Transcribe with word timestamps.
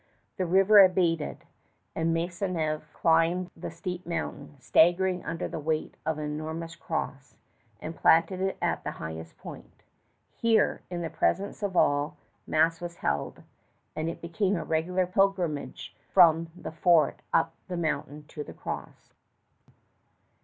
The 0.37 0.47
river 0.47 0.79
abated, 0.83 1.43
and 1.95 2.11
Maisonneuve 2.11 2.91
climbed 2.91 3.51
the 3.55 3.69
steep 3.69 4.03
mountain, 4.03 4.55
staggering 4.59 5.23
under 5.23 5.47
the 5.47 5.59
weight 5.59 5.95
of 6.07 6.17
an 6.17 6.23
enormous 6.25 6.75
cross, 6.75 7.35
and 7.79 7.95
planted 7.95 8.41
it 8.41 8.57
at 8.63 8.83
the 8.83 8.93
highest 8.97 9.37
point. 9.37 9.83
Here, 10.35 10.81
in 10.89 11.03
the 11.03 11.11
presence 11.11 11.61
of 11.61 11.77
all, 11.77 12.17
mass 12.47 12.81
was 12.81 12.95
held, 12.95 13.43
and 13.95 14.09
it 14.09 14.23
became 14.23 14.55
a 14.55 14.63
regular 14.63 15.05
pilgrimage 15.05 15.95
from 16.11 16.49
the 16.55 16.71
fort 16.71 17.19
up 17.31 17.53
the 17.67 17.77
mountain 17.77 18.25
to 18.29 18.43
the 18.43 18.53
cross. 18.55 19.13